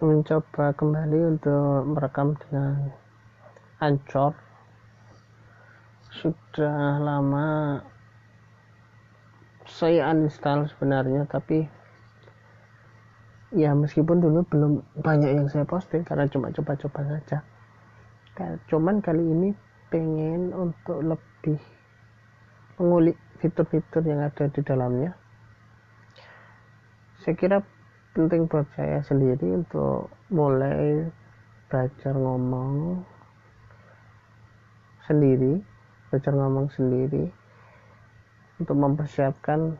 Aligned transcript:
mencoba 0.00 0.72
kembali 0.72 1.36
untuk 1.36 1.92
merekam 1.92 2.32
dengan 2.48 2.88
Anchor 3.84 4.32
sudah 6.10 6.98
lama 6.98 7.78
saya 9.68 10.10
uninstall 10.10 10.66
sebenarnya 10.72 11.28
tapi 11.28 11.68
ya 13.54 13.74
meskipun 13.74 14.22
dulu 14.22 14.46
belum 14.46 14.72
banyak 15.02 15.30
yang 15.36 15.46
saya 15.50 15.66
posting 15.66 16.06
karena 16.06 16.26
cuma 16.30 16.54
coba-coba 16.54 17.00
saja. 17.18 17.38
Cuman 18.72 19.04
kali 19.04 19.20
ini 19.20 19.52
pengen 19.92 20.54
untuk 20.54 21.02
lebih 21.04 21.60
mengulik 22.80 23.18
fitur-fitur 23.42 24.00
yang 24.06 24.24
ada 24.24 24.48
di 24.48 24.60
dalamnya. 24.64 25.12
Saya 27.20 27.36
kira 27.36 27.58
penting 28.10 28.50
buat 28.50 28.66
saya 28.74 28.98
sendiri 29.06 29.62
untuk 29.62 30.10
mulai 30.34 31.06
belajar 31.70 32.14
ngomong 32.14 33.06
sendiri 35.06 35.62
belajar 36.10 36.34
ngomong 36.34 36.66
sendiri 36.74 37.30
untuk 38.58 38.76
mempersiapkan 38.76 39.78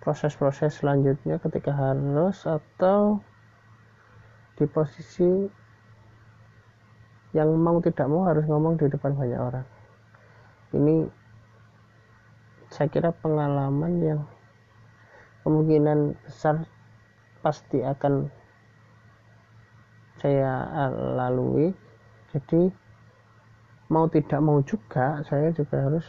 proses-proses 0.00 0.80
selanjutnya 0.80 1.36
ketika 1.44 1.76
harus 1.76 2.48
atau 2.48 3.20
di 4.56 4.64
posisi 4.64 5.28
yang 7.36 7.52
mau 7.60 7.78
tidak 7.84 8.08
mau 8.10 8.26
harus 8.26 8.42
ngomong 8.48 8.74
di 8.80 8.90
depan 8.90 9.14
banyak 9.14 9.38
orang. 9.38 9.66
Ini 10.74 11.06
saya 12.72 12.88
kira 12.90 13.14
pengalaman 13.14 13.92
yang 14.02 14.20
kemungkinan 15.42 16.18
besar 16.26 16.68
pasti 17.40 17.80
akan 17.80 18.28
saya 20.20 20.68
lalui. 21.16 21.72
Jadi 22.30 22.70
mau 23.90 24.06
tidak 24.06 24.38
mau 24.38 24.62
juga 24.62 25.18
saya 25.26 25.50
juga 25.50 25.82
harus 25.82 26.06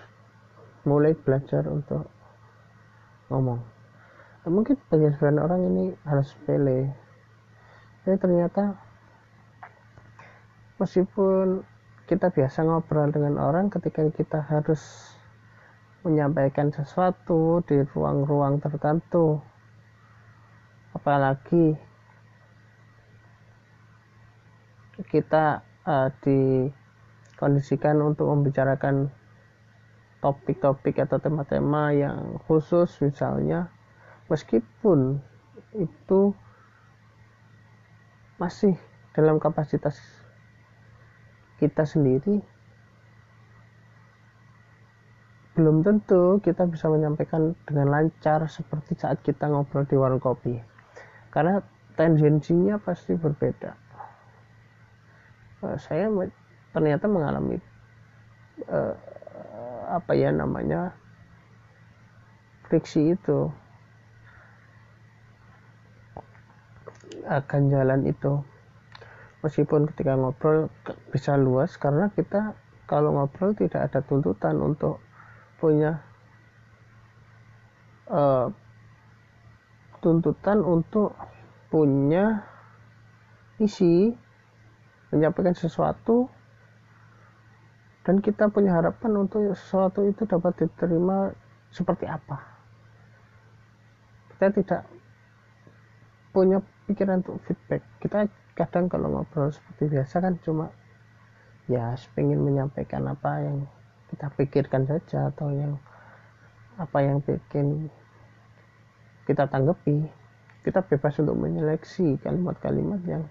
mulai 0.86 1.16
belajar 1.18 1.66
untuk 1.66 2.06
ngomong. 3.32 3.62
Nah, 4.42 4.50
mungkin 4.50 4.76
bagi 4.90 5.10
sebagian 5.14 5.40
orang 5.42 5.62
ini 5.70 5.86
harus 6.06 6.34
sepele. 6.34 6.92
Tapi 8.02 8.18
ternyata 8.18 8.74
meskipun 10.82 11.62
kita 12.10 12.34
biasa 12.34 12.66
ngobrol 12.66 13.14
dengan 13.14 13.38
orang 13.38 13.70
ketika 13.70 14.02
kita 14.10 14.42
harus 14.50 15.14
menyampaikan 16.02 16.74
sesuatu 16.74 17.62
di 17.66 17.82
ruang-ruang 17.94 18.58
tertentu. 18.58 19.38
Apalagi 20.92 21.78
kita 25.10 25.66
uh, 25.88 26.10
di 26.22 26.70
kondisikan 27.38 27.98
untuk 28.06 28.30
membicarakan 28.30 29.10
topik-topik 30.22 31.02
atau 31.02 31.18
tema-tema 31.18 31.90
yang 31.90 32.38
khusus 32.46 33.02
misalnya 33.02 33.74
meskipun 34.30 35.18
itu 35.74 36.38
masih 38.38 38.78
dalam 39.18 39.42
kapasitas 39.42 39.98
kita 41.58 41.86
sendiri 41.86 42.46
belum 45.52 45.84
tentu 45.84 46.40
kita 46.40 46.64
bisa 46.64 46.88
menyampaikan 46.88 47.52
dengan 47.68 47.92
lancar 47.92 48.48
seperti 48.48 48.96
saat 48.96 49.20
kita 49.20 49.52
ngobrol 49.52 49.84
di 49.84 50.00
warung 50.00 50.24
kopi. 50.24 50.56
Karena 51.28 51.60
tendensinya 52.00 52.80
pasti 52.80 53.20
berbeda. 53.20 53.76
Saya 55.78 56.08
ternyata 56.72 57.06
mengalami 57.06 57.60
uh, 58.66 58.96
apa 59.92 60.12
ya 60.16 60.32
namanya 60.32 60.96
friksi 62.72 63.20
itu. 63.20 63.52
Akan 67.28 67.68
jalan 67.68 68.08
itu. 68.08 68.40
Meskipun 69.44 69.90
ketika 69.92 70.16
ngobrol 70.16 70.72
bisa 71.12 71.36
luas 71.36 71.76
karena 71.76 72.08
kita 72.16 72.56
kalau 72.88 73.20
ngobrol 73.20 73.52
tidak 73.52 73.92
ada 73.92 74.00
tuntutan 74.00 74.58
untuk 74.64 75.04
punya 75.62 76.02
uh, 78.10 78.50
tuntutan 80.02 80.66
untuk 80.66 81.14
punya 81.70 82.42
isi 83.62 84.10
menyampaikan 85.14 85.54
sesuatu 85.54 86.26
dan 88.02 88.18
kita 88.18 88.50
punya 88.50 88.74
harapan 88.74 89.30
untuk 89.30 89.54
sesuatu 89.54 90.02
itu 90.10 90.26
dapat 90.26 90.58
diterima 90.58 91.30
seperti 91.70 92.10
apa. 92.10 92.42
Kita 94.34 94.50
tidak 94.58 94.82
punya 96.34 96.58
pikiran 96.90 97.22
untuk 97.22 97.38
feedback. 97.46 97.86
Kita 98.02 98.26
kadang 98.58 98.90
kalau 98.90 99.14
ngobrol 99.14 99.54
seperti 99.54 99.94
biasa 99.94 100.16
kan 100.18 100.34
cuma 100.42 100.74
ya 101.70 101.94
pengen 102.18 102.42
menyampaikan 102.42 103.06
apa 103.06 103.46
yang 103.46 103.70
kita 104.12 104.28
pikirkan 104.36 104.84
saja 104.86 105.32
atau 105.32 105.50
yang 105.50 105.80
apa 106.76 106.98
yang 107.04 107.24
bikin 107.24 107.88
kita 109.26 109.48
tanggapi 109.48 110.12
kita 110.62 110.86
bebas 110.86 111.18
untuk 111.18 111.38
menyeleksi 111.42 112.22
kalimat-kalimat 112.22 113.02
yang 113.10 113.26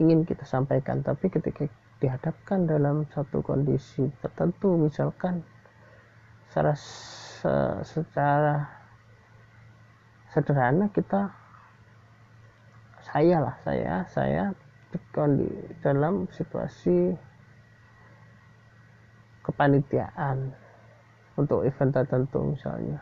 ingin 0.00 0.24
kita 0.24 0.48
sampaikan. 0.48 1.04
Tapi 1.04 1.28
ketika 1.28 1.68
dihadapkan 2.00 2.64
dalam 2.64 3.04
satu 3.12 3.40
kondisi 3.44 4.08
tertentu 4.20 4.76
misalkan 4.76 5.44
secara 6.50 6.74
secara 7.84 8.56
sederhana 10.32 10.90
kita 10.90 11.30
saya 13.04 13.38
lah 13.40 13.56
saya 13.62 14.04
saya 14.10 14.42
di 14.90 15.48
dalam 15.80 16.26
situasi 16.34 17.14
kepanitiaan 19.54 20.50
untuk 21.38 21.62
event 21.62 21.94
tertentu 21.94 22.58
misalnya. 22.58 22.98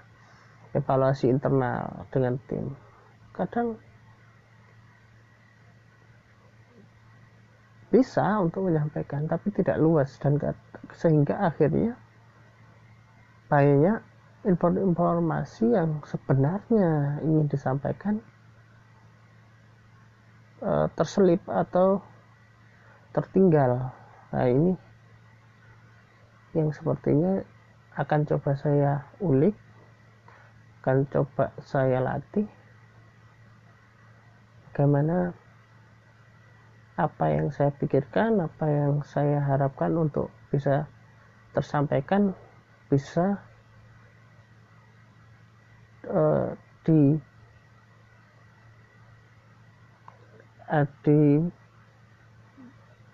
Evaluasi 0.76 1.32
internal 1.32 2.04
dengan 2.12 2.36
tim. 2.44 2.76
Kadang 3.32 3.80
bisa 7.92 8.24
untuk 8.40 8.68
menyampaikan 8.68 9.28
tapi 9.28 9.52
tidak 9.52 9.76
luas 9.76 10.16
dan 10.16 10.40
sehingga 10.96 11.36
akhirnya 11.44 11.92
banyak 13.52 14.00
informasi 14.48 15.76
yang 15.76 16.00
sebenarnya 16.08 17.20
ingin 17.20 17.46
disampaikan 17.52 18.16
e, 20.64 20.88
terselip 20.96 21.44
atau 21.44 22.00
tertinggal. 23.12 23.92
Nah 24.32 24.46
ini 24.48 24.72
yang 26.52 26.72
sepertinya 26.72 27.44
akan 27.96 28.24
coba 28.24 28.56
saya 28.56 29.04
ulik 29.20 29.56
akan 30.82 31.06
coba 31.14 31.54
saya 31.62 32.02
latih. 32.02 32.50
Bagaimana 34.66 35.30
apa 36.98 37.24
yang 37.30 37.54
saya 37.54 37.70
pikirkan, 37.70 38.42
apa 38.42 38.66
yang 38.66 38.98
saya 39.06 39.38
harapkan 39.38 39.94
untuk 39.94 40.26
bisa 40.50 40.90
tersampaikan 41.54 42.34
bisa 42.90 43.38
uh, 46.10 46.50
di 46.82 47.14
uh, 50.66 50.86
di 51.06 51.46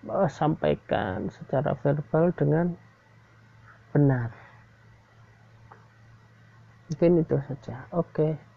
uh, 0.09 0.25
sampaikan 0.25 1.29
secara 1.29 1.77
verbal 1.85 2.33
dengan 2.33 2.88
benar 3.93 4.29
mungkin 6.89 7.21
itu 7.21 7.37
saja 7.45 7.85
oke 7.93 8.09
okay. 8.13 8.48